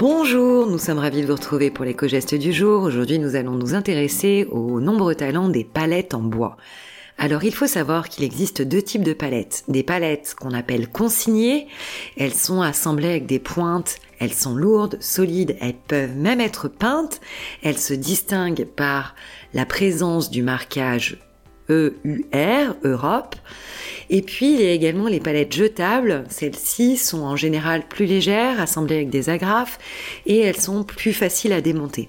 Bonjour, 0.00 0.66
nous 0.66 0.78
sommes 0.78 0.98
ravis 0.98 1.20
de 1.20 1.26
vous 1.26 1.34
retrouver 1.34 1.70
pour 1.70 1.84
l'éco-geste 1.84 2.34
du 2.34 2.54
jour. 2.54 2.84
Aujourd'hui, 2.84 3.18
nous 3.18 3.36
allons 3.36 3.52
nous 3.52 3.74
intéresser 3.74 4.46
aux 4.50 4.80
nombreux 4.80 5.14
talents 5.14 5.50
des 5.50 5.62
palettes 5.62 6.14
en 6.14 6.22
bois. 6.22 6.56
Alors, 7.18 7.44
il 7.44 7.52
faut 7.52 7.66
savoir 7.66 8.08
qu'il 8.08 8.24
existe 8.24 8.62
deux 8.62 8.80
types 8.80 9.02
de 9.02 9.12
palettes. 9.12 9.62
Des 9.68 9.82
palettes 9.82 10.34
qu'on 10.40 10.54
appelle 10.54 10.88
consignées. 10.88 11.68
Elles 12.16 12.32
sont 12.32 12.62
assemblées 12.62 13.10
avec 13.10 13.26
des 13.26 13.40
pointes. 13.40 13.96
Elles 14.20 14.32
sont 14.32 14.54
lourdes, 14.54 14.96
solides. 15.02 15.58
Elles 15.60 15.74
peuvent 15.74 16.16
même 16.16 16.40
être 16.40 16.68
peintes. 16.68 17.20
Elles 17.62 17.76
se 17.76 17.92
distinguent 17.92 18.64
par 18.64 19.14
la 19.52 19.66
présence 19.66 20.30
du 20.30 20.42
marquage 20.42 21.18
EUR, 21.68 22.74
Europe. 22.84 23.36
Et 24.12 24.22
puis, 24.22 24.52
il 24.52 24.60
y 24.60 24.66
a 24.66 24.72
également 24.72 25.06
les 25.06 25.20
palettes 25.20 25.54
jetables. 25.54 26.24
Celles-ci 26.28 26.96
sont 26.96 27.22
en 27.22 27.36
général 27.36 27.86
plus 27.88 28.06
légères, 28.06 28.60
assemblées 28.60 28.96
avec 28.96 29.10
des 29.10 29.30
agrafes, 29.30 29.78
et 30.26 30.38
elles 30.40 30.60
sont 30.60 30.82
plus 30.82 31.12
faciles 31.12 31.52
à 31.52 31.60
démonter. 31.60 32.08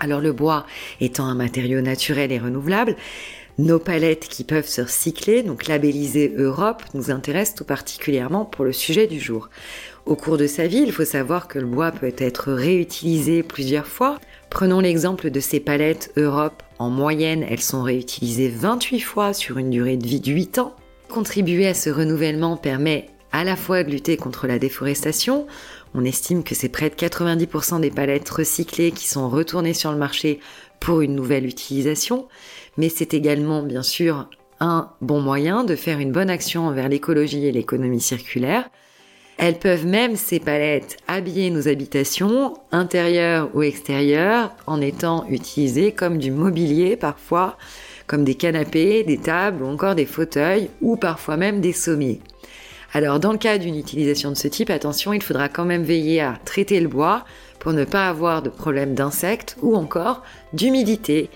Alors 0.00 0.20
le 0.20 0.32
bois 0.32 0.64
étant 1.00 1.26
un 1.26 1.34
matériau 1.34 1.80
naturel 1.80 2.32
et 2.32 2.38
renouvelable, 2.38 2.96
nos 3.58 3.80
palettes 3.80 4.28
qui 4.28 4.44
peuvent 4.44 4.68
se 4.68 4.82
recycler, 4.82 5.42
donc 5.42 5.66
labellisées 5.66 6.32
Europe, 6.38 6.84
nous 6.94 7.10
intéressent 7.10 7.56
tout 7.56 7.64
particulièrement 7.64 8.44
pour 8.44 8.64
le 8.64 8.72
sujet 8.72 9.08
du 9.08 9.18
jour. 9.18 9.50
Au 10.06 10.14
cours 10.14 10.38
de 10.38 10.46
sa 10.46 10.68
vie, 10.68 10.78
il 10.86 10.92
faut 10.92 11.04
savoir 11.04 11.48
que 11.48 11.58
le 11.58 11.66
bois 11.66 11.90
peut 11.90 12.14
être 12.16 12.52
réutilisé 12.52 13.42
plusieurs 13.42 13.88
fois. 13.88 14.20
Prenons 14.50 14.80
l'exemple 14.80 15.30
de 15.30 15.40
ces 15.40 15.60
palettes 15.60 16.12
Europe. 16.16 16.62
En 16.78 16.90
moyenne, 16.90 17.44
elles 17.48 17.60
sont 17.60 17.82
réutilisées 17.82 18.48
28 18.48 19.00
fois 19.00 19.32
sur 19.32 19.58
une 19.58 19.70
durée 19.70 19.96
de 19.96 20.06
vie 20.06 20.20
de 20.20 20.32
8 20.32 20.58
ans. 20.58 20.74
Contribuer 21.08 21.66
à 21.66 21.74
ce 21.74 21.90
renouvellement 21.90 22.56
permet 22.56 23.10
à 23.30 23.44
la 23.44 23.56
fois 23.56 23.84
de 23.84 23.90
lutter 23.90 24.16
contre 24.16 24.46
la 24.46 24.58
déforestation, 24.58 25.46
on 25.94 26.04
estime 26.04 26.42
que 26.42 26.54
c'est 26.54 26.70
près 26.70 26.88
de 26.88 26.94
90% 26.94 27.80
des 27.80 27.90
palettes 27.90 28.28
recyclées 28.28 28.90
qui 28.90 29.06
sont 29.06 29.28
retournées 29.28 29.74
sur 29.74 29.92
le 29.92 29.98
marché 29.98 30.40
pour 30.80 31.02
une 31.02 31.14
nouvelle 31.14 31.46
utilisation, 31.46 32.26
mais 32.76 32.88
c'est 32.88 33.14
également 33.14 33.62
bien 33.62 33.82
sûr 33.82 34.28
un 34.60 34.90
bon 35.00 35.20
moyen 35.20 35.64
de 35.64 35.76
faire 35.76 35.98
une 35.98 36.12
bonne 36.12 36.30
action 36.30 36.66
envers 36.66 36.88
l'écologie 36.88 37.46
et 37.46 37.52
l'économie 37.52 38.00
circulaire. 38.00 38.70
Elles 39.38 39.58
peuvent 39.60 39.86
même, 39.86 40.16
ces 40.16 40.40
palettes, 40.40 40.96
habiller 41.06 41.50
nos 41.50 41.68
habitations, 41.68 42.54
intérieures 42.72 43.48
ou 43.54 43.62
extérieures, 43.62 44.50
en 44.66 44.80
étant 44.80 45.24
utilisées 45.28 45.92
comme 45.92 46.18
du 46.18 46.32
mobilier 46.32 46.96
parfois, 46.96 47.56
comme 48.08 48.24
des 48.24 48.34
canapés, 48.34 49.04
des 49.04 49.18
tables 49.18 49.62
ou 49.62 49.68
encore 49.68 49.94
des 49.94 50.06
fauteuils, 50.06 50.70
ou 50.80 50.96
parfois 50.96 51.36
même 51.36 51.60
des 51.60 51.72
sommiers. 51.72 52.20
Alors 52.92 53.20
dans 53.20 53.30
le 53.30 53.38
cas 53.38 53.58
d'une 53.58 53.76
utilisation 53.76 54.30
de 54.30 54.36
ce 54.36 54.48
type, 54.48 54.70
attention, 54.70 55.12
il 55.12 55.22
faudra 55.22 55.48
quand 55.48 55.64
même 55.64 55.84
veiller 55.84 56.20
à 56.20 56.38
traiter 56.44 56.80
le 56.80 56.88
bois 56.88 57.24
pour 57.60 57.72
ne 57.72 57.84
pas 57.84 58.08
avoir 58.08 58.42
de 58.42 58.48
problème 58.48 58.94
d'insectes 58.94 59.56
ou 59.62 59.76
encore 59.76 60.24
d'humidité. 60.52 61.30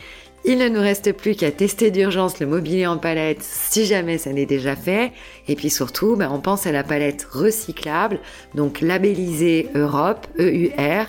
Il 0.45 0.59
ne 0.59 0.69
nous 0.69 0.81
reste 0.81 1.12
plus 1.12 1.37
qu'à 1.37 1.53
tester 1.53 1.93
d'urgence 1.93 2.41
le 2.41 2.47
mobilier 2.47 2.89
en 2.89 2.98
palette 2.98 3.43
si 3.43 3.87
jamais 3.87 4.19
ça 4.19 4.33
n'est 4.33 4.47
déjà 4.47 4.75
fait. 4.75 5.12
Et 5.47 5.55
puis 5.55 5.71
surtout, 5.71 6.17
ben, 6.17 6.31
on 6.33 6.41
pense 6.41 6.67
à 6.67 6.73
la 6.73 6.83
palette 6.83 7.29
recyclable, 7.31 8.19
donc 8.57 8.81
labellisée 8.81 9.69
Europe, 9.77 10.27
EUR, 10.41 11.07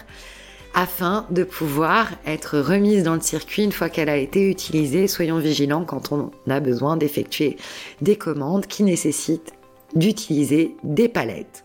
afin 0.76 1.26
de 1.32 1.44
pouvoir 1.44 2.12
être 2.28 2.60
remise 2.60 3.04
dans 3.04 3.16
le 3.16 3.22
circuit 3.22 3.64
une 3.64 3.72
fois 3.72 3.90
qu'elle 3.90 4.10
a 4.10 4.18
été 4.18 4.48
utilisée. 4.48 5.08
Soyons 5.08 5.40
vigilants 5.40 5.86
quand 5.86 6.12
on 6.12 6.32
a 6.48 6.60
besoin 6.60 6.96
d'effectuer 6.96 7.58
des 8.02 8.18
commandes 8.18 8.68
qui 8.68 8.84
nécessitent 8.84 9.54
d'utiliser 9.96 10.76
des 10.84 11.08
palettes. 11.08 11.64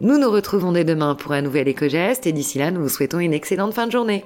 Nous 0.00 0.18
nous 0.18 0.30
retrouvons 0.30 0.70
dès 0.70 0.84
demain 0.84 1.16
pour 1.16 1.32
un 1.32 1.42
nouvel 1.42 1.66
éco-geste 1.66 2.28
et 2.28 2.32
d'ici 2.32 2.58
là, 2.58 2.70
nous 2.70 2.82
vous 2.82 2.88
souhaitons 2.88 3.18
une 3.18 3.34
excellente 3.34 3.74
fin 3.74 3.88
de 3.88 3.92
journée. 3.92 4.24